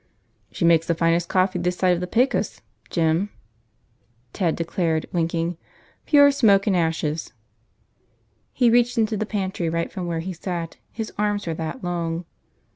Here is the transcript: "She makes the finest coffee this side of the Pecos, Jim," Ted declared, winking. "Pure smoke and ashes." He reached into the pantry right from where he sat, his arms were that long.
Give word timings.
"She 0.51 0.65
makes 0.65 0.87
the 0.87 0.95
finest 0.95 1.29
coffee 1.29 1.59
this 1.59 1.77
side 1.77 1.93
of 1.93 1.99
the 1.99 2.07
Pecos, 2.07 2.61
Jim," 2.89 3.29
Ted 4.33 4.55
declared, 4.55 5.05
winking. 5.13 5.57
"Pure 6.07 6.31
smoke 6.31 6.65
and 6.65 6.75
ashes." 6.75 7.33
He 8.51 8.71
reached 8.71 8.97
into 8.97 9.15
the 9.15 9.27
pantry 9.27 9.69
right 9.69 9.91
from 9.91 10.07
where 10.07 10.21
he 10.21 10.33
sat, 10.33 10.77
his 10.91 11.13
arms 11.19 11.45
were 11.45 11.53
that 11.53 11.83
long. 11.83 12.25